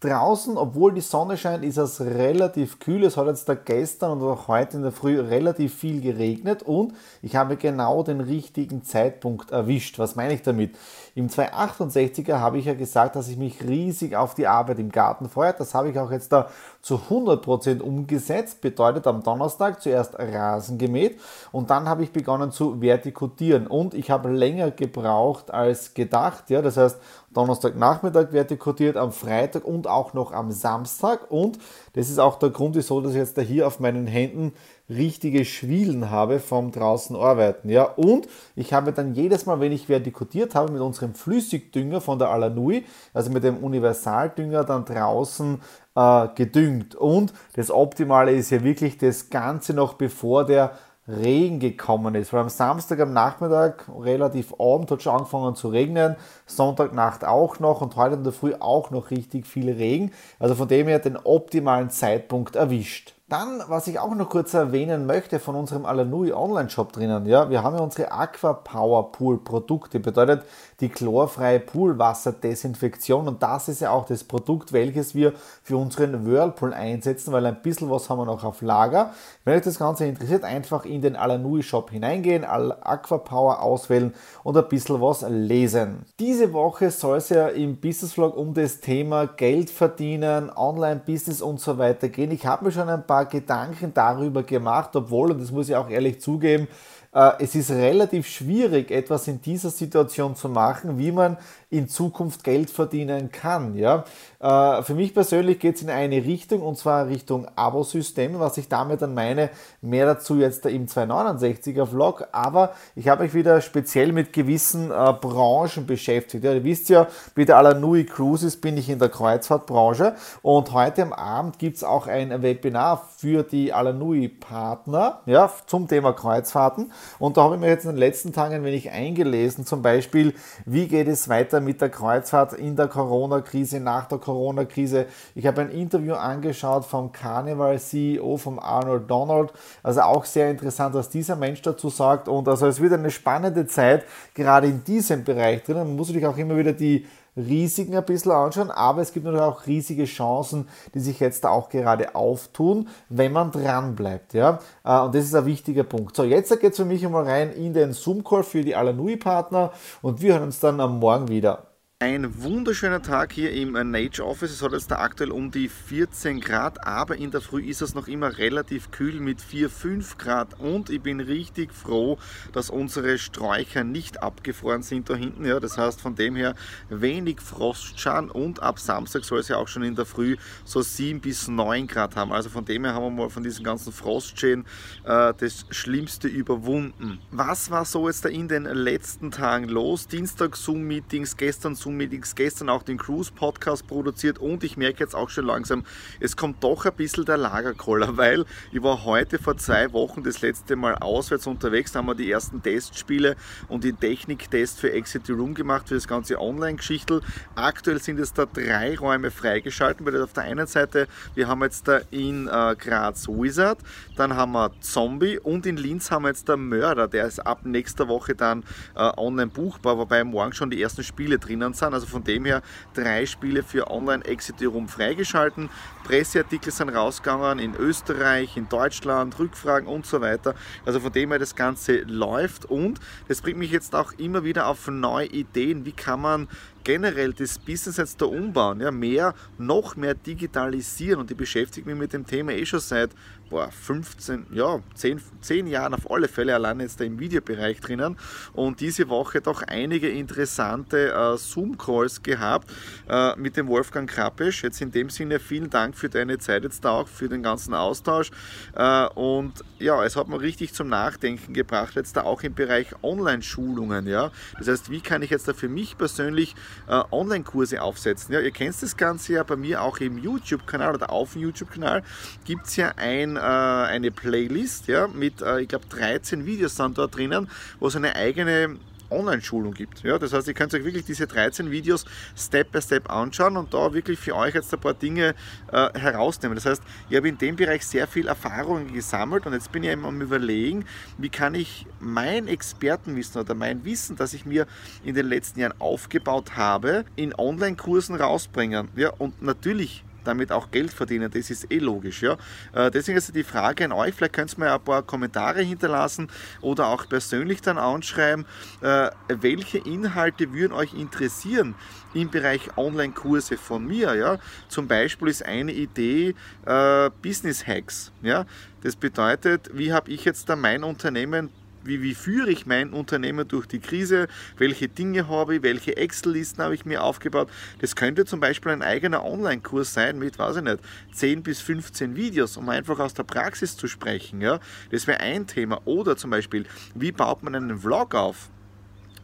Draußen, 0.00 0.56
obwohl 0.56 0.94
die 0.94 1.02
Sonne 1.02 1.36
scheint, 1.36 1.62
ist 1.62 1.76
es 1.76 2.00
relativ 2.00 2.78
kühl. 2.78 3.04
Es 3.04 3.18
hat 3.18 3.26
jetzt 3.26 3.46
da 3.50 3.54
gestern 3.54 4.12
und 4.12 4.26
auch 4.26 4.48
heute 4.48 4.78
in 4.78 4.82
der 4.82 4.92
Früh 4.92 5.20
relativ 5.20 5.74
viel 5.74 6.00
geregnet 6.00 6.62
und 6.62 6.94
ich 7.20 7.36
habe 7.36 7.56
genau 7.56 8.02
den 8.02 8.22
richtigen 8.22 8.82
Zeitpunkt 8.82 9.50
erwischt. 9.50 9.98
Was 9.98 10.16
meine 10.16 10.32
ich 10.32 10.40
damit? 10.40 10.74
Im 11.14 11.28
268er 11.28 12.38
habe 12.38 12.56
ich 12.56 12.64
ja 12.64 12.72
gesagt, 12.72 13.14
dass 13.14 13.28
ich 13.28 13.36
mich 13.36 13.62
riesig 13.62 14.16
auf 14.16 14.32
die 14.32 14.46
Arbeit 14.46 14.78
im 14.78 14.90
Garten 14.90 15.28
freue. 15.28 15.52
Das 15.52 15.74
habe 15.74 15.90
ich 15.90 15.98
auch 15.98 16.10
jetzt 16.10 16.32
da 16.32 16.48
zu 16.80 16.98
100% 17.10 17.82
umgesetzt. 17.82 18.62
Bedeutet 18.62 19.06
am 19.06 19.22
Donnerstag 19.22 19.82
zuerst 19.82 20.18
Rasen 20.18 20.78
gemäht 20.78 21.20
und 21.52 21.68
dann 21.68 21.90
habe 21.90 22.04
ich 22.04 22.10
begonnen 22.10 22.52
zu 22.52 22.80
vertikutieren 22.80 23.66
und 23.66 23.92
ich 23.92 24.10
habe 24.10 24.30
länger 24.30 24.70
gebraucht 24.70 25.50
als 25.50 25.92
gedacht. 25.92 26.48
Ja, 26.48 26.62
das 26.62 26.78
heißt, 26.78 26.98
Donnerstagnachmittag 27.32 28.32
vertikutiert, 28.32 28.96
am 28.96 29.12
Freitag 29.12 29.64
und 29.64 29.86
auch 29.86 30.14
noch 30.14 30.32
am 30.32 30.50
Samstag. 30.50 31.30
Und 31.30 31.58
das 31.92 32.10
ist 32.10 32.18
auch 32.18 32.38
der 32.38 32.50
Grund, 32.50 32.74
wieso 32.74 33.00
dass 33.00 33.12
ich 33.12 33.18
jetzt 33.18 33.38
da 33.38 33.42
hier 33.42 33.66
auf 33.66 33.78
meinen 33.78 34.06
Händen 34.06 34.52
richtige 34.88 35.44
Schwielen 35.44 36.10
habe 36.10 36.40
vom 36.40 36.72
draußen 36.72 37.14
arbeiten. 37.14 37.68
Ja, 37.68 37.84
und 37.84 38.26
ich 38.56 38.72
habe 38.72 38.92
dann 38.92 39.14
jedes 39.14 39.46
Mal, 39.46 39.60
wenn 39.60 39.70
ich 39.70 39.88
vertikutiert 39.88 40.56
habe, 40.56 40.72
mit 40.72 40.82
unserem 40.82 41.14
Flüssigdünger 41.14 42.00
von 42.00 42.18
der 42.18 42.30
Alanui, 42.30 42.84
also 43.14 43.30
mit 43.30 43.44
dem 43.44 43.58
Universaldünger, 43.58 44.64
dann 44.64 44.84
draußen 44.84 45.60
äh, 45.94 46.28
gedüngt. 46.34 46.96
Und 46.96 47.32
das 47.54 47.70
Optimale 47.70 48.32
ist 48.32 48.50
ja 48.50 48.64
wirklich 48.64 48.98
das 48.98 49.30
Ganze 49.30 49.74
noch 49.74 49.94
bevor 49.94 50.44
der 50.44 50.72
Regen 51.10 51.60
gekommen 51.60 52.14
ist. 52.14 52.32
Weil 52.32 52.40
am 52.40 52.48
Samstag 52.48 53.00
am 53.00 53.12
Nachmittag, 53.12 53.86
relativ 53.98 54.54
abend, 54.58 54.90
hat 54.90 55.02
schon 55.02 55.14
angefangen 55.14 55.54
zu 55.54 55.68
regnen. 55.68 56.16
Sonntagnacht 56.46 57.24
auch 57.24 57.58
noch 57.58 57.80
und 57.80 57.96
heute 57.96 58.16
in 58.16 58.24
der 58.24 58.32
Früh 58.32 58.54
auch 58.58 58.90
noch 58.90 59.10
richtig 59.10 59.46
viel 59.46 59.70
Regen. 59.70 60.12
Also 60.38 60.54
von 60.54 60.68
dem 60.68 60.88
her 60.88 60.98
den 60.98 61.16
optimalen 61.16 61.90
Zeitpunkt 61.90 62.56
erwischt. 62.56 63.14
Dann, 63.30 63.62
was 63.68 63.86
ich 63.86 64.00
auch 64.00 64.12
noch 64.12 64.28
kurz 64.28 64.54
erwähnen 64.54 65.06
möchte 65.06 65.38
von 65.38 65.54
unserem 65.54 65.86
Alanui 65.86 66.32
Online-Shop 66.32 66.92
drinnen, 66.92 67.26
ja, 67.26 67.48
wir 67.48 67.62
haben 67.62 67.76
ja 67.76 67.80
unsere 67.80 68.10
Aqua 68.10 68.54
Power 68.54 69.12
Pool 69.12 69.38
Produkte, 69.38 70.00
bedeutet 70.00 70.42
die 70.80 70.88
chlorfreie 70.88 71.60
Poolwasserdesinfektion 71.60 73.28
und 73.28 73.40
das 73.40 73.68
ist 73.68 73.82
ja 73.82 73.92
auch 73.92 74.04
das 74.04 74.24
Produkt, 74.24 74.72
welches 74.72 75.14
wir 75.14 75.32
für 75.62 75.76
unseren 75.76 76.26
Whirlpool 76.26 76.74
einsetzen, 76.74 77.32
weil 77.32 77.46
ein 77.46 77.62
bisschen 77.62 77.88
was 77.88 78.10
haben 78.10 78.18
wir 78.18 78.24
noch 78.24 78.42
auf 78.42 78.62
Lager. 78.62 79.12
Wenn 79.44 79.56
euch 79.56 79.62
das 79.62 79.78
Ganze 79.78 80.06
interessiert, 80.06 80.42
einfach 80.42 80.84
in 80.84 81.00
den 81.00 81.14
Alanui 81.14 81.62
Shop 81.62 81.90
hineingehen, 81.90 82.44
Aqua 82.44 83.18
Power 83.18 83.62
auswählen 83.62 84.12
und 84.42 84.56
ein 84.56 84.66
bisschen 84.68 85.00
was 85.00 85.24
lesen. 85.28 86.04
Diese 86.18 86.52
Woche 86.52 86.90
soll 86.90 87.18
es 87.18 87.28
ja 87.28 87.46
im 87.46 87.76
Business 87.76 88.14
Vlog 88.14 88.36
um 88.36 88.54
das 88.54 88.80
Thema 88.80 89.28
Geld 89.28 89.70
verdienen, 89.70 90.50
Online-Business 90.50 91.40
und 91.42 91.60
so 91.60 91.78
weiter 91.78 92.08
gehen. 92.08 92.32
Ich 92.32 92.44
habe 92.44 92.64
mir 92.64 92.72
schon 92.72 92.88
ein 92.88 93.06
paar 93.06 93.19
Gedanken 93.24 93.92
darüber 93.94 94.42
gemacht, 94.42 94.94
obwohl, 94.94 95.32
und 95.32 95.40
das 95.40 95.50
muss 95.50 95.68
ich 95.68 95.76
auch 95.76 95.88
ehrlich 95.88 96.20
zugeben, 96.20 96.68
äh, 97.12 97.32
es 97.40 97.54
ist 97.54 97.70
relativ 97.70 98.28
schwierig, 98.28 98.90
etwas 98.90 99.26
in 99.28 99.40
dieser 99.40 99.70
Situation 99.70 100.36
zu 100.36 100.48
machen, 100.48 100.98
wie 100.98 101.12
man 101.12 101.36
in 101.68 101.88
Zukunft 101.88 102.44
Geld 102.44 102.70
verdienen 102.70 103.30
kann. 103.32 103.74
Ja? 103.76 104.04
Äh, 104.40 104.82
für 104.82 104.94
mich 104.94 105.12
persönlich 105.12 105.58
geht 105.58 105.76
es 105.76 105.82
in 105.82 105.90
eine 105.90 106.24
Richtung, 106.24 106.62
und 106.62 106.78
zwar 106.78 107.08
Richtung 107.08 107.46
Abosysteme, 107.56 108.40
was 108.40 108.56
ich 108.56 108.68
damit 108.68 109.02
dann 109.02 109.12
meine, 109.12 109.50
mehr 109.82 110.06
dazu 110.06 110.36
jetzt 110.36 110.64
im 110.64 110.86
269er 110.86 111.84
Vlog, 111.84 112.26
aber 112.32 112.72
ich 112.96 113.08
habe 113.08 113.24
mich 113.24 113.34
wieder 113.34 113.60
speziell 113.60 114.12
mit 114.12 114.32
gewissen 114.32 114.90
äh, 114.90 115.12
Branchen 115.12 115.84
beschäftigt. 115.84 116.42
Ja, 116.42 116.54
ihr 116.54 116.64
wisst 116.64 116.88
ja, 116.88 117.06
bei 117.34 117.44
der 117.44 117.58
Alanui 117.58 118.04
Cruises 118.04 118.58
bin 118.58 118.78
ich 118.78 118.88
in 118.88 118.98
der 118.98 119.10
Kreuzfahrtbranche 119.10 120.14
und 120.40 120.72
heute 120.72 121.02
am 121.02 121.12
Abend 121.12 121.58
gibt 121.58 121.76
es 121.76 121.84
auch 121.84 122.06
ein 122.06 122.42
Webinar 122.42 123.08
für 123.18 123.42
die 123.42 123.74
Alanui 123.74 124.28
Partner 124.28 125.20
ja, 125.26 125.50
zum 125.66 125.86
Thema 125.86 126.14
Kreuzfahrten. 126.14 126.92
Und 127.18 127.36
da 127.36 127.42
habe 127.42 127.56
ich 127.56 127.60
mir 127.60 127.68
jetzt 127.68 127.84
in 127.84 127.90
den 127.90 127.98
letzten 127.98 128.32
Tagen 128.32 128.54
ein 128.54 128.64
wenig 128.64 128.90
eingelesen, 128.90 129.66
zum 129.66 129.82
Beispiel, 129.82 130.32
wie 130.64 130.88
geht 130.88 131.08
es 131.08 131.28
weiter 131.28 131.60
mit 131.60 131.82
der 131.82 131.90
Kreuzfahrt 131.90 132.54
in 132.54 132.76
der 132.76 132.88
Corona-Krise, 132.88 133.80
nach 133.80 134.06
der 134.06 134.18
Corona-Krise. 134.30 135.06
Ich 135.34 135.46
habe 135.46 135.62
ein 135.62 135.70
Interview 135.70 136.14
angeschaut 136.14 136.84
vom 136.84 137.10
Carnival-CEO, 137.10 138.36
vom 138.36 138.58
Arnold 138.58 139.10
Donald. 139.10 139.52
Also 139.82 140.02
auch 140.02 140.24
sehr 140.24 140.50
interessant, 140.50 140.94
was 140.94 141.08
dieser 141.08 141.36
Mensch 141.36 141.62
dazu 141.62 141.88
sagt. 141.88 142.28
Und 142.28 142.46
also 142.48 142.66
es 142.66 142.80
wird 142.80 142.92
eine 142.92 143.10
spannende 143.10 143.66
Zeit, 143.66 144.04
gerade 144.34 144.68
in 144.68 144.84
diesem 144.84 145.24
Bereich 145.24 145.64
drin. 145.64 145.78
Man 145.78 145.96
muss 145.96 146.08
natürlich 146.08 146.28
auch 146.28 146.36
immer 146.36 146.56
wieder 146.56 146.72
die 146.72 147.06
Risiken 147.36 147.96
ein 147.96 148.04
bisschen 148.04 148.32
anschauen, 148.32 148.70
aber 148.70 149.02
es 149.02 149.12
gibt 149.12 149.24
natürlich 149.24 149.46
auch 149.46 149.66
riesige 149.66 150.04
Chancen, 150.04 150.68
die 150.94 151.00
sich 151.00 151.20
jetzt 151.20 151.46
auch 151.46 151.68
gerade 151.68 152.14
auftun, 152.14 152.88
wenn 153.08 153.32
man 153.32 153.52
dran 153.52 153.94
bleibt. 153.94 154.34
Ja? 154.34 154.58
Äh, 154.84 155.00
und 155.00 155.14
das 155.14 155.24
ist 155.24 155.34
ein 155.34 155.46
wichtiger 155.46 155.84
Punkt. 155.84 156.16
So, 156.16 156.24
jetzt 156.24 156.50
geht 156.60 156.72
es 156.72 156.76
für 156.76 156.84
mich 156.84 157.04
einmal 157.04 157.24
rein 157.24 157.52
in 157.52 157.72
den 157.72 157.92
Zoom-Call 157.92 158.42
für 158.42 158.62
die 158.62 158.74
Alanui-Partner 158.74 159.72
und 160.02 160.20
wir 160.20 160.34
hören 160.34 160.44
uns 160.44 160.60
dann 160.60 160.80
am 160.80 160.98
Morgen 160.98 161.28
wieder. 161.28 161.69
Ein 162.02 162.42
wunderschöner 162.42 163.02
Tag 163.02 163.30
hier 163.34 163.52
im 163.52 163.72
Nature 163.72 164.26
Office. 164.26 164.52
Es 164.52 164.62
hat 164.62 164.72
jetzt 164.72 164.90
da 164.90 165.00
aktuell 165.00 165.30
um 165.30 165.50
die 165.50 165.68
14 165.68 166.40
Grad, 166.40 166.86
aber 166.86 167.16
in 167.18 167.30
der 167.30 167.42
Früh 167.42 167.62
ist 167.62 167.82
es 167.82 167.94
noch 167.94 168.08
immer 168.08 168.38
relativ 168.38 168.90
kühl 168.90 169.20
mit 169.20 169.42
4, 169.42 169.68
5 169.68 170.16
Grad. 170.16 170.58
Und 170.58 170.88
ich 170.88 171.02
bin 171.02 171.20
richtig 171.20 171.74
froh, 171.74 172.16
dass 172.54 172.70
unsere 172.70 173.18
Sträucher 173.18 173.84
nicht 173.84 174.22
abgefroren 174.22 174.82
sind 174.82 175.10
da 175.10 175.14
hinten. 175.14 175.44
Ja, 175.44 175.60
das 175.60 175.76
heißt 175.76 176.00
von 176.00 176.14
dem 176.14 176.36
her 176.36 176.54
wenig 176.88 177.42
Frostschaden 177.42 178.30
und 178.30 178.62
ab 178.62 178.78
Samstag 178.78 179.26
soll 179.26 179.40
es 179.40 179.48
ja 179.48 179.58
auch 179.58 179.68
schon 179.68 179.82
in 179.82 179.94
der 179.94 180.06
Früh 180.06 180.38
so 180.64 180.80
7 180.80 181.20
bis 181.20 181.48
9 181.48 181.86
Grad 181.86 182.16
haben. 182.16 182.32
Also 182.32 182.48
von 182.48 182.64
dem 182.64 182.86
her 182.86 182.94
haben 182.94 183.14
wir 183.14 183.24
mal 183.24 183.28
von 183.28 183.42
diesen 183.42 183.62
ganzen 183.62 183.92
Frostschäden 183.92 184.64
äh, 185.04 185.34
das 185.36 185.66
Schlimmste 185.68 186.28
überwunden. 186.28 187.18
Was 187.30 187.70
war 187.70 187.84
so 187.84 188.08
jetzt 188.08 188.24
da 188.24 188.30
in 188.30 188.48
den 188.48 188.64
letzten 188.64 189.30
Tagen 189.30 189.68
los? 189.68 190.06
Dienstag 190.08 190.56
Zoom-Meetings, 190.56 191.36
gestern 191.36 191.74
Zoom 191.74 191.89
Zoom-Meetings, 191.90 192.34
gestern 192.34 192.68
auch 192.68 192.82
den 192.82 192.98
Cruise-Podcast 192.98 193.86
produziert 193.86 194.38
und 194.38 194.62
ich 194.64 194.76
merke 194.76 195.00
jetzt 195.00 195.14
auch 195.14 195.28
schon 195.28 195.46
langsam, 195.46 195.84
es 196.20 196.36
kommt 196.36 196.62
doch 196.62 196.86
ein 196.86 196.92
bisschen 196.94 197.24
der 197.24 197.36
Lagerkoller, 197.36 198.16
weil 198.16 198.44
ich 198.72 198.82
war 198.82 199.04
heute 199.04 199.38
vor 199.38 199.56
zwei 199.56 199.92
Wochen 199.92 200.22
das 200.22 200.40
letzte 200.40 200.76
Mal 200.76 200.94
auswärts 200.94 201.46
unterwegs, 201.46 201.92
da 201.92 201.98
haben 201.98 202.06
wir 202.06 202.14
die 202.14 202.30
ersten 202.30 202.62
Testspiele 202.62 203.36
und 203.68 203.84
den 203.84 203.98
Techniktest 203.98 204.78
für 204.78 204.92
Exit 204.92 205.26
the 205.26 205.32
Room 205.32 205.54
gemacht, 205.54 205.88
für 205.88 205.94
das 205.94 206.06
ganze 206.06 206.40
Online-Geschichtel. 206.40 207.22
Aktuell 207.54 208.00
sind 208.00 208.20
es 208.20 208.32
da 208.32 208.46
drei 208.46 208.96
Räume 208.96 209.30
freigeschalten, 209.30 210.06
weil 210.06 210.22
auf 210.22 210.32
der 210.32 210.44
einen 210.44 210.66
Seite, 210.66 211.08
wir 211.34 211.48
haben 211.48 211.62
jetzt 211.62 211.88
da 211.88 212.00
in 212.10 212.46
äh, 212.46 212.76
Graz 212.78 213.28
Wizard, 213.28 213.78
dann 214.16 214.36
haben 214.36 214.52
wir 214.52 214.70
Zombie 214.80 215.38
und 215.38 215.66
in 215.66 215.76
Linz 215.76 216.10
haben 216.10 216.22
wir 216.22 216.28
jetzt 216.28 216.48
der 216.48 216.56
Mörder, 216.56 217.08
der 217.08 217.26
ist 217.26 217.40
ab 217.40 217.60
nächster 217.64 218.08
Woche 218.08 218.34
dann 218.34 218.62
äh, 218.94 219.10
online 219.16 219.50
buchbar, 219.50 219.98
wobei 219.98 220.22
morgen 220.24 220.52
schon 220.52 220.70
die 220.70 220.80
ersten 220.80 221.02
Spiele 221.02 221.38
drinnen 221.38 221.74
sind. 221.80 221.94
Also 221.94 222.06
von 222.06 222.22
dem 222.22 222.44
her 222.44 222.62
drei 222.94 223.26
Spiele 223.26 223.62
für 223.62 223.90
Online-Exit 223.90 224.62
Room 224.62 224.88
freigeschalten. 224.88 225.68
Presseartikel 226.04 226.72
sind 226.72 226.90
rausgegangen 226.90 227.58
in 227.58 227.74
Österreich, 227.74 228.56
in 228.56 228.68
Deutschland, 228.68 229.38
Rückfragen 229.38 229.88
und 229.88 230.06
so 230.06 230.20
weiter. 230.20 230.54
Also 230.86 231.00
von 231.00 231.12
dem 231.12 231.30
her 231.30 231.38
das 231.38 231.56
Ganze 231.56 232.02
läuft 232.02 232.64
und 232.66 233.00
das 233.28 233.40
bringt 233.40 233.58
mich 233.58 233.70
jetzt 233.70 233.94
auch 233.94 234.12
immer 234.12 234.44
wieder 234.44 234.66
auf 234.66 234.86
neue 234.88 235.26
Ideen. 235.26 235.84
Wie 235.84 235.92
kann 235.92 236.20
man 236.20 236.48
generell 236.84 237.32
das 237.32 237.58
Business 237.58 237.96
jetzt 237.96 238.20
da 238.20 238.26
umbauen, 238.26 238.80
ja, 238.80 238.90
mehr, 238.90 239.34
noch 239.58 239.96
mehr 239.96 240.14
digitalisieren 240.14 241.20
und 241.20 241.30
ich 241.30 241.36
beschäftige 241.36 241.88
mich 241.88 241.98
mit 241.98 242.12
dem 242.12 242.26
Thema 242.26 242.52
eh 242.52 242.66
schon 242.66 242.80
seit 242.80 243.10
boah, 243.50 243.70
15, 243.70 244.46
ja, 244.52 244.80
10, 244.94 245.20
10 245.40 245.66
Jahren 245.66 245.92
auf 245.92 246.10
alle 246.10 246.28
Fälle 246.28 246.54
allein 246.54 246.80
jetzt 246.80 247.00
da 247.00 247.04
im 247.04 247.18
Videobereich 247.18 247.80
drinnen 247.80 248.16
und 248.52 248.80
diese 248.80 249.08
Woche 249.08 249.40
doch 249.40 249.62
einige 249.62 250.08
interessante 250.08 251.12
äh, 251.12 251.36
Zoom-Calls 251.36 252.22
gehabt 252.22 252.70
äh, 253.08 253.36
mit 253.36 253.56
dem 253.56 253.66
Wolfgang 253.66 254.08
Krappisch. 254.08 254.62
Jetzt 254.62 254.80
in 254.80 254.92
dem 254.92 255.10
Sinne 255.10 255.40
vielen 255.40 255.68
Dank 255.68 255.96
für 255.96 256.08
deine 256.08 256.38
Zeit 256.38 256.62
jetzt 256.62 256.84
da 256.84 256.90
auch, 256.90 257.08
für 257.08 257.28
den 257.28 257.42
ganzen 257.42 257.74
Austausch 257.74 258.30
äh, 258.74 259.06
und 259.08 259.64
ja, 259.78 260.04
es 260.04 260.14
hat 260.14 260.28
mir 260.28 260.40
richtig 260.40 260.72
zum 260.72 260.88
Nachdenken 260.88 261.52
gebracht, 261.52 261.96
jetzt 261.96 262.16
da 262.16 262.22
auch 262.22 262.42
im 262.42 262.54
Bereich 262.54 262.88
Online-Schulungen, 263.02 264.06
ja. 264.06 264.30
Das 264.58 264.68
heißt, 264.68 264.90
wie 264.90 265.00
kann 265.00 265.22
ich 265.22 265.30
jetzt 265.30 265.48
da 265.48 265.54
für 265.54 265.68
mich 265.68 265.98
persönlich 265.98 266.54
äh, 266.88 267.02
Online-Kurse 267.10 267.82
aufsetzen? 267.82 268.34
Ja, 268.34 268.40
ihr 268.40 268.50
kennt 268.50 268.80
das 268.82 268.96
Ganze 268.96 269.34
ja 269.34 269.42
bei 269.42 269.56
mir 269.56 269.82
auch 269.82 269.98
im 269.98 270.18
YouTube-Kanal 270.18 270.94
oder 270.94 271.10
auf 271.10 271.32
dem 271.32 271.42
YouTube-Kanal 271.42 272.02
gibt 272.44 272.66
es 272.66 272.76
ja 272.76 272.92
ein 272.96 273.36
äh, 273.36 273.40
eine 273.40 274.10
Playlist 274.10 274.86
ja, 274.86 275.08
mit, 275.08 275.42
äh, 275.42 275.60
ich 275.60 275.68
glaube, 275.68 275.86
13 275.88 276.46
Videos 276.46 276.76
sind 276.76 276.98
dort 276.98 277.16
drinnen, 277.16 277.48
wo 277.78 277.88
es 277.88 277.96
eine 277.96 278.14
eigene 278.14 278.76
Online-Schulung 279.10 279.74
gibt. 279.74 280.02
Ja, 280.02 280.18
das 280.18 280.32
heißt, 280.32 280.48
ihr 280.48 280.54
könnt 280.54 280.74
euch 280.74 280.84
wirklich 280.84 281.04
diese 281.04 281.26
13 281.26 281.70
Videos 281.70 282.04
Step 282.36 282.72
by 282.72 282.80
Step 282.80 283.10
anschauen 283.10 283.56
und 283.56 283.74
da 283.74 283.92
wirklich 283.92 284.18
für 284.18 284.36
euch 284.36 284.54
jetzt 284.54 284.72
ein 284.72 284.80
paar 284.80 284.94
Dinge 284.94 285.34
äh, 285.72 285.98
herausnehmen. 285.98 286.54
Das 286.54 286.66
heißt, 286.66 286.82
ich 287.08 287.16
habe 287.16 287.28
in 287.28 287.38
dem 287.38 287.56
Bereich 287.56 287.86
sehr 287.86 288.06
viel 288.06 288.28
Erfahrungen 288.28 288.92
gesammelt 288.92 289.46
und 289.46 289.52
jetzt 289.52 289.72
bin 289.72 289.82
ich 289.82 289.92
am 289.92 290.20
überlegen, 290.20 290.84
wie 291.18 291.28
kann 291.28 291.54
ich 291.54 291.86
mein 291.98 292.48
Expertenwissen 292.48 293.40
oder 293.40 293.54
mein 293.54 293.84
Wissen, 293.84 294.16
das 294.16 294.34
ich 294.34 294.46
mir 294.46 294.66
in 295.04 295.14
den 295.14 295.26
letzten 295.26 295.60
Jahren 295.60 295.74
aufgebaut 295.80 296.56
habe, 296.56 297.04
in 297.16 297.34
Online-Kursen 297.34 298.16
rausbringen. 298.16 298.88
Ja, 298.96 299.10
und 299.10 299.42
natürlich 299.42 300.04
damit 300.30 300.52
auch 300.52 300.70
Geld 300.70 300.92
verdienen. 300.92 301.30
Das 301.30 301.50
ist 301.50 301.70
eh 301.70 301.78
logisch. 301.78 302.22
Ja? 302.22 302.36
Äh, 302.72 302.90
deswegen 302.90 303.18
ist 303.18 303.34
die 303.34 303.44
Frage 303.44 303.84
an 303.84 303.92
euch, 303.92 304.14
vielleicht 304.14 304.32
könnt 304.32 304.54
ihr 304.54 304.60
mir 304.60 304.72
ein 304.72 304.80
paar 304.80 305.02
Kommentare 305.02 305.62
hinterlassen 305.62 306.28
oder 306.60 306.86
auch 306.88 307.08
persönlich 307.08 307.60
dann 307.60 307.78
anschreiben, 307.78 308.46
äh, 308.80 309.10
welche 309.28 309.78
Inhalte 309.78 310.52
würden 310.52 310.72
euch 310.72 310.94
interessieren 310.94 311.74
im 312.14 312.30
Bereich 312.30 312.76
Online-Kurse 312.76 313.56
von 313.56 313.86
mir. 313.86 314.14
Ja? 314.14 314.38
Zum 314.68 314.88
Beispiel 314.88 315.28
ist 315.28 315.44
eine 315.44 315.72
Idee 315.72 316.34
äh, 316.66 317.10
Business 317.22 317.66
Hacks. 317.66 318.12
Ja? 318.22 318.46
Das 318.82 318.96
bedeutet, 318.96 319.70
wie 319.74 319.92
habe 319.92 320.10
ich 320.10 320.24
jetzt 320.24 320.48
da 320.48 320.56
mein 320.56 320.84
Unternehmen 320.84 321.50
wie, 321.84 322.02
wie 322.02 322.14
führe 322.14 322.50
ich 322.50 322.66
mein 322.66 322.92
Unternehmen 322.92 323.46
durch 323.46 323.66
die 323.66 323.80
Krise, 323.80 324.28
welche 324.58 324.88
Dinge 324.88 325.28
habe 325.28 325.56
ich, 325.56 325.62
welche 325.62 325.96
Excel-Listen 325.96 326.62
habe 326.62 326.74
ich 326.74 326.84
mir 326.84 327.02
aufgebaut. 327.02 327.50
Das 327.80 327.96
könnte 327.96 328.24
zum 328.24 328.40
Beispiel 328.40 328.72
ein 328.72 328.82
eigener 328.82 329.24
Online-Kurs 329.24 329.94
sein 329.94 330.18
mit, 330.18 330.38
weiß 330.38 330.56
ich 330.56 330.62
nicht, 330.62 330.78
10 331.12 331.42
bis 331.42 331.60
15 331.60 332.16
Videos, 332.16 332.56
um 332.56 332.68
einfach 332.68 332.98
aus 332.98 333.14
der 333.14 333.24
Praxis 333.24 333.76
zu 333.76 333.88
sprechen. 333.88 334.40
Ja? 334.40 334.60
Das 334.90 335.06
wäre 335.06 335.20
ein 335.20 335.46
Thema. 335.46 335.80
Oder 335.84 336.16
zum 336.16 336.30
Beispiel, 336.30 336.66
wie 336.94 337.12
baut 337.12 337.42
man 337.42 337.54
einen 337.54 337.78
Vlog 337.78 338.14
auf? 338.14 338.50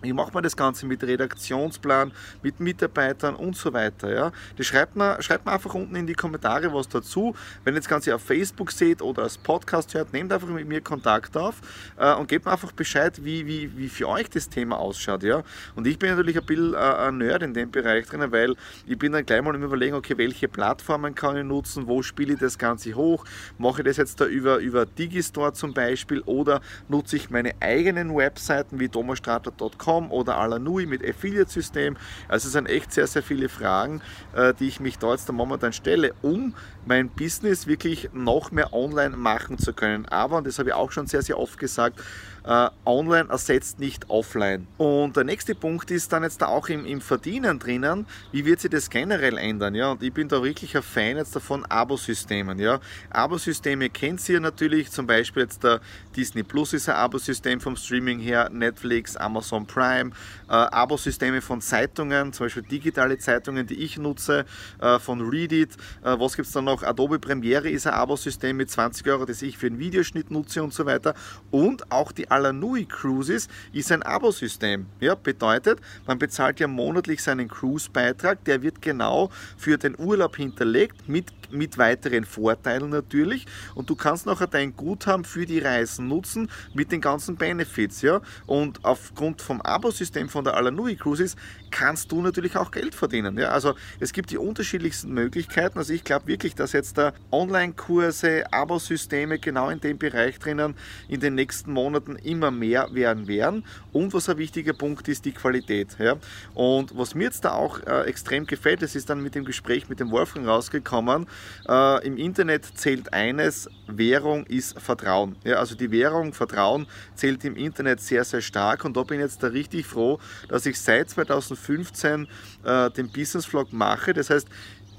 Wie 0.02 0.12
macht 0.12 0.34
man 0.34 0.42
das 0.42 0.56
Ganze 0.56 0.84
mit 0.84 1.02
Redaktionsplan, 1.02 2.12
mit 2.42 2.60
Mitarbeitern 2.60 3.34
und 3.34 3.56
so 3.56 3.72
weiter? 3.72 4.12
Ja? 4.12 4.32
Das 4.56 4.66
schreibt 4.66 4.94
man, 4.94 5.22
schreibt 5.22 5.46
man 5.46 5.54
einfach 5.54 5.72
unten 5.72 5.96
in 5.96 6.06
die 6.06 6.12
Kommentare 6.12 6.72
was 6.72 6.88
dazu. 6.88 7.34
Wenn 7.64 7.74
ihr 7.74 7.80
das 7.80 7.88
Ganze 7.88 8.14
auf 8.14 8.22
Facebook 8.22 8.72
seht 8.72 9.00
oder 9.00 9.22
als 9.22 9.38
Podcast 9.38 9.94
hört, 9.94 10.12
nehmt 10.12 10.32
einfach 10.32 10.48
mit 10.48 10.68
mir 10.68 10.82
Kontakt 10.82 11.34
auf 11.36 11.56
äh, 11.96 12.12
und 12.14 12.28
gebt 12.28 12.44
mir 12.44 12.52
einfach 12.52 12.72
Bescheid, 12.72 13.24
wie, 13.24 13.46
wie, 13.46 13.74
wie 13.76 13.88
für 13.88 14.06
euch 14.08 14.28
das 14.28 14.50
Thema 14.50 14.78
ausschaut. 14.78 15.22
Ja? 15.22 15.42
Und 15.74 15.86
ich 15.86 15.98
bin 15.98 16.10
natürlich 16.10 16.38
ein 16.38 16.44
bisschen 16.44 16.74
äh, 16.74 16.76
ein 16.76 17.16
Nerd 17.16 17.42
in 17.42 17.54
dem 17.54 17.70
Bereich 17.70 18.06
drin, 18.06 18.30
weil 18.30 18.54
ich 18.86 18.98
bin 18.98 19.12
dann 19.12 19.24
gleich 19.24 19.40
mal 19.40 19.54
im 19.54 19.62
Überlegen, 19.62 19.96
okay, 19.96 20.18
welche 20.18 20.46
Plattformen 20.46 21.14
kann 21.14 21.38
ich 21.38 21.44
nutzen, 21.44 21.86
wo 21.86 22.02
spiele 22.02 22.34
ich 22.34 22.38
das 22.38 22.58
Ganze 22.58 22.94
hoch, 22.94 23.24
mache 23.56 23.80
ich 23.80 23.86
das 23.86 23.96
jetzt 23.96 24.20
da 24.20 24.26
über, 24.26 24.58
über 24.58 24.84
Digistore 24.84 25.54
zum 25.54 25.72
Beispiel 25.72 26.20
oder 26.26 26.60
nutze 26.88 27.16
ich 27.16 27.30
meine 27.30 27.54
eigenen 27.60 28.14
Webseiten 28.14 28.78
wie 28.78 28.88
thomasstrater.com 28.88 29.85
Com 29.86 30.10
oder 30.10 30.36
Alanui 30.36 30.84
mit 30.84 31.08
Affiliate-System. 31.08 31.96
Also 32.26 32.48
es 32.48 32.52
sind 32.54 32.66
echt 32.66 32.92
sehr, 32.92 33.06
sehr 33.06 33.22
viele 33.22 33.48
Fragen, 33.48 34.02
äh, 34.34 34.52
die 34.52 34.66
ich 34.66 34.80
mich 34.80 34.98
da 34.98 35.12
jetzt 35.12 35.30
momentan 35.30 35.72
stelle, 35.72 36.12
um 36.22 36.54
mein 36.86 37.08
Business 37.08 37.68
wirklich 37.68 38.10
noch 38.12 38.50
mehr 38.50 38.72
online 38.72 39.16
machen 39.16 39.58
zu 39.58 39.72
können. 39.72 40.06
Aber, 40.06 40.38
und 40.38 40.46
das 40.48 40.58
habe 40.58 40.70
ich 40.70 40.74
auch 40.74 40.90
schon 40.90 41.06
sehr, 41.06 41.22
sehr 41.22 41.38
oft 41.38 41.56
gesagt, 41.60 42.00
Uh, 42.48 42.68
online 42.84 43.28
ersetzt 43.28 43.80
nicht 43.80 44.08
offline. 44.08 44.68
Und 44.76 45.16
der 45.16 45.24
nächste 45.24 45.56
Punkt 45.56 45.90
ist 45.90 46.12
dann 46.12 46.22
jetzt 46.22 46.40
da 46.40 46.46
auch 46.46 46.68
im, 46.68 46.86
im, 46.86 47.00
Verdienen 47.00 47.58
drinnen, 47.58 48.06
wie 48.30 48.44
wird 48.44 48.60
sich 48.60 48.70
das 48.70 48.88
generell 48.88 49.36
ändern? 49.36 49.74
Ja? 49.74 49.90
Und 49.90 50.00
ich 50.04 50.12
bin 50.12 50.28
da 50.28 50.40
wirklich 50.44 50.76
ein 50.76 50.84
Fan 50.84 51.16
jetzt 51.16 51.34
davon 51.34 51.64
Abosystemen. 51.64 52.60
Ja? 52.60 52.78
Abosysteme 53.10 53.90
kennt 53.90 54.28
ihr 54.28 54.38
natürlich, 54.38 54.92
zum 54.92 55.08
Beispiel 55.08 55.42
jetzt 55.42 55.64
der 55.64 55.80
Disney 56.14 56.44
Plus 56.44 56.72
ist 56.72 56.88
ein 56.88 56.94
Abosystem 56.94 57.60
vom 57.60 57.74
Streaming 57.74 58.20
her, 58.20 58.48
Netflix, 58.52 59.16
Amazon 59.16 59.66
Prime, 59.66 59.75
uh, 59.76 60.52
Abosysteme 60.52 61.40
von 61.40 61.60
Zeitungen, 61.60 62.32
zum 62.32 62.46
Beispiel 62.46 62.62
digitale 62.62 63.18
Zeitungen, 63.18 63.66
die 63.66 63.82
ich 63.82 63.98
nutze, 63.98 64.44
uh, 64.82 64.98
von 64.98 65.20
Reddit. 65.28 65.76
was 66.02 66.36
gibt 66.36 66.46
es 66.46 66.52
dann 66.52 66.64
noch? 66.64 66.82
Adobe 66.82 67.18
Premiere 67.18 67.68
ist 67.68 67.86
ein 67.86 67.94
Abosystem 67.94 68.56
mit 68.56 68.70
20 68.70 69.06
Euro, 69.08 69.24
das 69.24 69.42
ich 69.42 69.58
für 69.58 69.66
einen 69.66 69.78
Videoschnitt 69.78 70.30
nutze 70.30 70.62
und 70.62 70.72
so 70.72 70.86
weiter. 70.86 71.14
Und 71.50 71.90
auch 71.90 72.12
die 72.12 72.30
Alanui 72.30 72.86
Cruises 72.86 73.48
ist 73.72 73.92
ein 73.92 74.02
Abosystem. 74.02 74.86
Ja, 75.00 75.14
bedeutet, 75.14 75.80
man 76.06 76.18
bezahlt 76.18 76.60
ja 76.60 76.68
monatlich 76.68 77.22
seinen 77.22 77.48
Cruise-Beitrag, 77.48 78.44
der 78.44 78.62
wird 78.62 78.80
genau 78.80 79.30
für 79.56 79.78
den 79.78 79.98
Urlaub 79.98 80.36
hinterlegt, 80.36 81.08
mit, 81.08 81.26
mit 81.50 81.78
weiteren 81.78 82.24
Vorteilen 82.24 82.90
natürlich. 82.90 83.46
Und 83.74 83.90
du 83.90 83.96
kannst 83.96 84.26
nachher 84.26 84.46
dein 84.46 84.76
Guthaben 84.76 85.24
für 85.24 85.46
die 85.46 85.58
Reisen 85.58 86.08
nutzen 86.08 86.50
mit 86.74 86.92
den 86.92 87.00
ganzen 87.00 87.36
Benefits. 87.36 88.02
Ja? 88.02 88.20
Und 88.46 88.84
aufgrund 88.84 89.42
vom 89.42 89.60
Abosystem 89.66 90.28
von 90.28 90.44
der 90.44 90.54
Alanui 90.54 90.96
Cruises 90.96 91.36
kannst 91.70 92.12
du 92.12 92.22
natürlich 92.22 92.56
auch 92.56 92.70
Geld 92.70 92.94
verdienen. 92.94 93.38
Ja? 93.38 93.48
Also 93.48 93.74
es 94.00 94.12
gibt 94.12 94.30
die 94.30 94.38
unterschiedlichsten 94.38 95.12
Möglichkeiten. 95.12 95.78
Also 95.78 95.92
ich 95.92 96.04
glaube 96.04 96.26
wirklich, 96.26 96.54
dass 96.54 96.72
jetzt 96.72 96.98
da 96.98 97.12
Online-Kurse, 97.30 98.52
Abosysteme 98.52 99.38
genau 99.38 99.70
in 99.70 99.80
dem 99.80 99.98
Bereich 99.98 100.38
drinnen 100.38 100.74
in 101.08 101.20
den 101.20 101.34
nächsten 101.34 101.72
Monaten 101.72 102.16
immer 102.16 102.50
mehr 102.50 102.88
werden 102.92 103.28
werden. 103.28 103.64
Und 103.92 104.14
was 104.14 104.28
ein 104.28 104.38
wichtiger 104.38 104.72
Punkt 104.72 105.08
ist, 105.08 105.24
die 105.24 105.32
Qualität. 105.32 105.96
Ja? 105.98 106.16
Und 106.54 106.96
was 106.96 107.14
mir 107.14 107.24
jetzt 107.24 107.44
da 107.44 107.52
auch 107.52 107.80
äh, 107.86 108.02
extrem 108.02 108.46
gefällt, 108.46 108.82
das 108.82 108.94
ist 108.94 109.10
dann 109.10 109.22
mit 109.22 109.34
dem 109.34 109.44
Gespräch 109.44 109.88
mit 109.88 110.00
dem 110.00 110.10
Wolfgang 110.10 110.46
rausgekommen, 110.46 111.26
äh, 111.68 112.06
im 112.06 112.16
Internet 112.16 112.64
zählt 112.64 113.12
eines, 113.12 113.68
Währung 113.86 114.46
ist 114.46 114.78
Vertrauen. 114.80 115.36
Ja? 115.44 115.56
Also 115.56 115.74
die 115.74 115.90
Währung, 115.90 116.32
Vertrauen 116.32 116.86
zählt 117.14 117.44
im 117.44 117.56
Internet 117.56 118.00
sehr, 118.00 118.24
sehr 118.24 118.40
stark 118.40 118.84
und 118.84 118.96
da 118.96 119.02
bin 119.02 119.18
ich 119.18 119.24
jetzt 119.24 119.42
da 119.42 119.48
richtig 119.56 119.86
froh, 119.86 120.20
dass 120.48 120.66
ich 120.66 120.78
seit 120.80 121.10
2015 121.10 122.28
äh, 122.64 122.90
den 122.90 123.10
Business 123.10 123.46
Vlog 123.46 123.72
mache. 123.72 124.12
Das 124.12 124.30
heißt, 124.30 124.46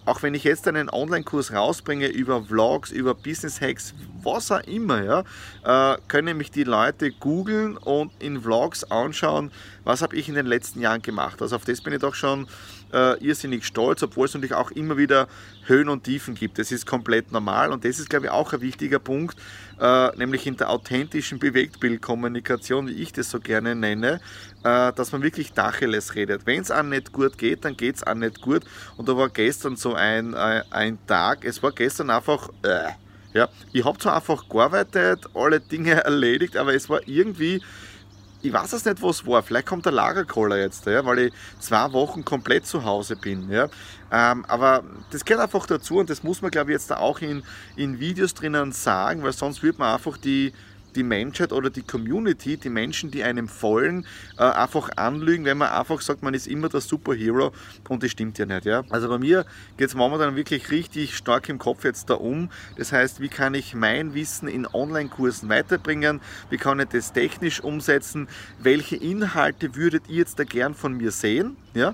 auch 0.07 0.23
wenn 0.23 0.33
ich 0.33 0.45
jetzt 0.45 0.67
einen 0.69 0.89
Online-Kurs 0.89 1.51
rausbringe 1.51 2.07
über 2.07 2.41
Vlogs, 2.41 2.91
über 2.91 3.13
Business 3.13 3.59
Hacks, 3.59 3.93
was 4.23 4.51
auch 4.51 4.61
immer, 4.61 5.03
ja, 5.03 5.93
äh, 5.93 5.97
können 6.07 6.37
mich 6.37 6.49
die 6.49 6.63
Leute 6.63 7.11
googeln 7.11 7.75
und 7.75 8.11
in 8.19 8.41
Vlogs 8.41 8.85
anschauen, 8.85 9.51
was 9.83 10.01
habe 10.01 10.15
ich 10.15 10.29
in 10.29 10.35
den 10.35 10.45
letzten 10.45 10.79
Jahren 10.79 11.01
gemacht. 11.01 11.41
Also 11.41 11.57
auf 11.57 11.65
das 11.65 11.81
bin 11.81 11.91
ich 11.91 11.99
doch 11.99 12.15
schon 12.15 12.47
äh, 12.93 13.17
irrsinnig 13.23 13.65
stolz, 13.65 14.03
obwohl 14.03 14.25
es 14.25 14.33
natürlich 14.33 14.53
auch 14.53 14.71
immer 14.71 14.97
wieder 14.97 15.27
Höhen 15.65 15.89
und 15.89 16.03
Tiefen 16.03 16.35
gibt. 16.35 16.59
Das 16.59 16.71
ist 16.71 16.85
komplett 16.85 17.31
normal 17.31 17.71
und 17.71 17.85
das 17.85 17.99
ist, 17.99 18.09
glaube 18.09 18.27
ich, 18.27 18.31
auch 18.31 18.53
ein 18.53 18.61
wichtiger 18.61 18.99
Punkt, 18.99 19.37
äh, 19.79 20.15
nämlich 20.17 20.47
in 20.47 20.57
der 20.57 20.69
authentischen 20.69 21.39
Bewegtbildkommunikation, 21.39 22.87
wie 22.87 22.93
ich 22.93 23.13
das 23.13 23.29
so 23.29 23.39
gerne 23.39 23.75
nenne, 23.75 24.19
äh, 24.63 24.93
dass 24.93 25.11
man 25.11 25.23
wirklich 25.23 25.53
Dacheles 25.53 26.15
redet. 26.15 26.45
Wenn 26.45 26.61
es 26.61 26.71
einem 26.71 26.89
nicht 26.89 27.11
gut 27.11 27.37
geht, 27.37 27.65
dann 27.65 27.75
geht 27.75 27.95
es 27.97 28.03
einem 28.03 28.21
nicht 28.21 28.41
gut. 28.41 28.63
Und 28.95 29.09
da 29.09 29.17
war 29.17 29.29
gestern 29.29 29.75
so 29.75 29.93
ein, 29.93 30.33
äh, 30.33 30.63
ein 30.71 30.97
Tag, 31.07 31.45
es 31.45 31.61
war 31.61 31.71
gestern 31.71 32.09
einfach... 32.09 32.49
Äh, 32.63 32.91
ja, 33.33 33.49
ich 33.71 33.85
habe 33.85 33.99
zwar 33.99 34.15
einfach 34.15 34.49
gearbeitet, 34.49 35.25
alle 35.35 35.59
Dinge 35.59 35.91
erledigt, 36.05 36.57
aber 36.57 36.73
es 36.73 36.89
war 36.89 37.01
irgendwie 37.07 37.61
ich 38.47 38.53
weiß 38.53 38.73
es 38.73 38.85
nicht, 38.85 39.01
was 39.01 39.25
war. 39.25 39.43
Vielleicht 39.43 39.67
kommt 39.67 39.85
der 39.85 39.91
Lagerkoller 39.91 40.57
jetzt, 40.57 40.85
ja, 40.85 41.05
weil 41.05 41.19
ich 41.19 41.33
zwei 41.59 41.91
Wochen 41.91 42.23
komplett 42.23 42.65
zu 42.65 42.85
Hause 42.85 43.15
bin. 43.15 43.51
Ja. 43.51 43.67
Ähm, 44.11 44.45
aber 44.47 44.83
das 45.11 45.25
gehört 45.25 45.43
einfach 45.43 45.65
dazu 45.65 45.97
und 45.97 46.09
das 46.09 46.23
muss 46.23 46.41
man, 46.41 46.49
glaube 46.49 46.71
ich, 46.71 46.75
jetzt 46.75 46.91
auch 46.93 47.19
in, 47.19 47.43
in 47.75 47.99
Videos 47.99 48.33
drinnen 48.33 48.71
sagen, 48.71 49.23
weil 49.23 49.33
sonst 49.33 49.63
wird 49.63 49.79
man 49.79 49.93
einfach 49.93 50.17
die, 50.17 50.53
die 50.97 51.03
Menschheit 51.03 51.53
oder 51.53 51.69
die 51.69 51.83
Community, 51.83 52.57
die 52.57 52.69
Menschen, 52.69 53.11
die 53.11 53.23
einem 53.23 53.47
folgen, 53.47 54.05
äh, 54.37 54.43
einfach 54.43 54.89
anlügen, 54.97 55.45
wenn 55.45 55.59
man 55.59 55.69
einfach 55.69 56.01
sagt, 56.01 56.23
man 56.23 56.33
ist 56.33 56.47
immer 56.47 56.69
der 56.69 56.81
Superhero 56.81 57.53
und 57.87 58.03
das 58.03 58.11
stimmt 58.11 58.37
ja 58.39 58.45
nicht. 58.45 58.65
Ja? 58.65 58.83
Also 58.89 59.07
bei 59.07 59.19
mir 59.19 59.45
geht 59.77 59.89
es 59.89 59.95
momentan 59.95 60.35
wirklich 60.35 60.71
richtig 60.71 61.15
stark 61.15 61.47
im 61.49 61.59
Kopf 61.59 61.83
jetzt 61.83 62.09
da 62.09 62.15
um. 62.15 62.49
Das 62.75 62.91
heißt, 62.91 63.21
wie 63.21 63.29
kann 63.29 63.53
ich 63.53 63.75
mein 63.75 64.15
Wissen 64.15 64.47
in 64.47 64.65
Online-Kursen 64.65 65.47
weiterbringen? 65.49 66.19
Wie 66.49 66.57
kann 66.57 66.79
ich 66.79 66.89
das 66.89 67.13
technisch 67.13 67.61
umsetzen? 67.61 68.27
Welche 68.59 68.95
Inhalte 68.95 69.75
würdet 69.75 70.09
ihr 70.09 70.17
jetzt 70.17 70.39
da 70.39 70.43
gern 70.43 70.73
von 70.73 70.97
mir 70.97 71.11
sehen? 71.11 71.55
Ja? 71.75 71.93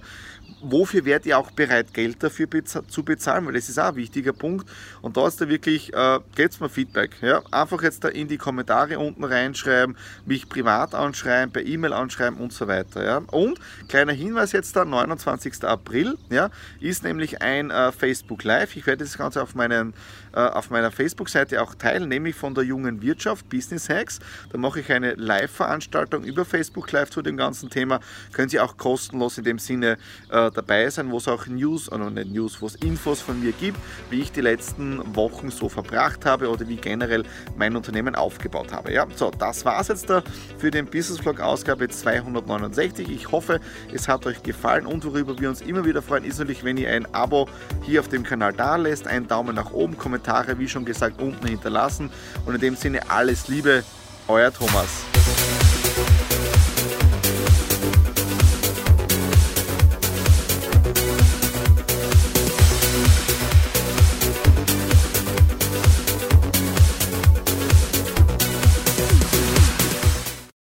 Wofür 0.63 1.05
werdet 1.05 1.25
ihr 1.25 1.38
auch 1.38 1.51
bereit, 1.51 1.93
Geld 1.93 2.24
dafür 2.24 2.48
zu 2.63 3.03
bezahlen? 3.03 3.46
Weil 3.46 3.53
das 3.53 3.70
ist 3.70 3.79
auch 3.79 3.89
ein 3.89 3.96
wichtiger 3.96 4.34
Punkt. 4.34 4.70
Und 5.01 5.17
da 5.17 5.27
ist 5.27 5.39
da 5.41 5.50
wirklich, 5.50 5.93
äh, 5.93 6.20
geht's 6.36 6.60
mal 6.60 6.70
Feedback. 6.70 7.12
Ja? 7.22 7.41
Einfach 7.51 7.84
jetzt 7.84 8.03
da 8.03 8.08
in 8.08 8.27
die 8.27 8.38
Kommentare 8.38 8.98
unten 9.00 9.24
reinschreiben, 9.24 9.98
mich 10.25 10.48
privat 10.48 10.96
anschreiben, 10.96 11.51
per 11.51 11.65
E-Mail 11.65 11.93
anschreiben 11.93 12.39
und 12.39 12.53
so 12.53 12.67
weiter. 12.67 13.03
Ja? 13.03 13.17
Und 13.17 13.60
kleiner 13.88 14.13
Hinweis 14.13 14.51
jetzt 14.53 14.75
da, 14.75 14.86
29. 14.86 15.63
April 15.63 16.17
ja, 16.29 16.50
ist 16.79 17.03
nämlich 17.03 17.41
ein 17.41 17.70
äh, 17.70 17.91
Facebook 17.91 18.43
Live. 18.43 18.75
Ich 18.75 18.88
werde 18.88 19.03
das 19.03 19.17
Ganze 19.17 19.41
auf, 19.41 19.55
meinen, 19.55 19.93
äh, 20.34 20.39
auf 20.39 20.70
meiner 20.70 20.91
Facebook-Seite 20.91 21.62
auch 21.62 21.75
teilen, 21.75 22.10
nämlich 22.10 22.36
von 22.36 22.55
der 22.55 22.63
jungen 22.63 23.01
Wirtschaft, 23.01 23.50
Business 23.50 23.89
Hacks. 23.89 24.20
Da 24.51 24.58
mache 24.58 24.79
ich 24.79 24.91
eine 24.91 25.13
Live-Veranstaltung 25.15 26.24
über 26.24 26.46
Facebook 26.46 26.91
Live 26.91 27.10
zu 27.10 27.22
dem 27.22 27.38
ganzen 27.38 27.70
Thema. 27.70 28.00
Können 28.32 28.50
Sie 28.50 28.60
auch 28.60 28.77
kostenlos 28.77 29.38
in 29.38 29.43
dem 29.43 29.60
Sinne 29.60 29.98
äh, 30.29 30.51
dabei 30.53 30.89
sein, 30.89 31.12
wo 31.12 31.17
es 31.17 31.27
auch 31.27 31.48
News, 31.48 31.91
oder 31.91 32.10
nicht 32.10 32.31
News, 32.31 32.62
wo 32.62 32.67
es 32.67 32.75
Infos 32.75 33.22
von 33.22 33.41
mir 33.41 33.51
gibt, 33.51 33.77
wie 34.10 34.22
ich 34.22 34.31
die 34.31 34.41
letzten 34.41 35.15
Wochen 35.15 35.51
so 35.51 35.69
verbracht 35.69 36.25
habe 36.25 36.50
oder 36.50 36.67
wie 36.67 36.77
generell 36.77 37.24
mein 37.57 37.75
Unternehmen 37.75 38.15
aufgebaut 38.15 38.72
habe. 38.72 38.93
Ja, 38.93 39.07
so, 39.15 39.31
das 39.31 39.65
war 39.65 39.79
es 39.79 39.88
jetzt 39.88 40.10
da 40.10 40.24
für 40.57 40.72
den 40.72 40.86
Business 40.86 41.19
Vlog 41.19 41.39
Ausgabe 41.39 41.88
269. 41.88 43.10
Ich 43.10 43.31
hoffe, 43.31 43.60
es 43.93 44.07
hat 44.07 44.25
euch 44.25 44.43
gefallen 44.43 44.86
und 44.86 45.05
worüber 45.05 45.38
wir 45.39 45.50
uns 45.50 45.62
immer 45.62 45.86
wieder 45.86 46.01
freuen, 46.01 46.24
ist 46.24 46.39
natürlich, 46.39 46.63
wenn 46.63 46.77
ihr 46.77 46.89
ein 46.89 47.13
Abo 47.13 47.48
hier 47.83 48.00
auf 48.00 48.07
dem 48.07 48.24
Kanal 48.24 48.53
da 48.53 48.75
lässt, 48.75 49.07
einen 49.07 49.27
Daumen 49.27 49.55
nach 49.55 49.72
oben, 49.72 49.98
Kommentare, 49.98 50.60
wie 50.60 50.67
schon 50.67 50.86
gesagt, 50.86 51.22
unten 51.22 51.48
hinterlassen 51.48 52.12
und 52.45 52.55
in 52.55 52.62
dem 52.62 52.75
Sinne 52.75 53.10
alles 53.10 53.48
Liebe, 53.48 53.83
euer 54.27 54.53
Thomas. 54.53 55.03